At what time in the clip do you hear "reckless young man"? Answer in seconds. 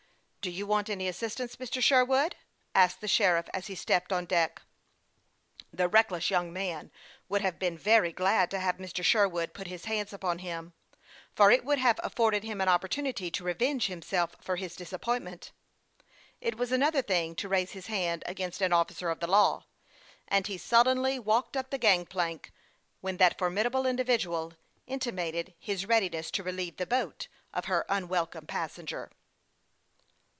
5.87-6.91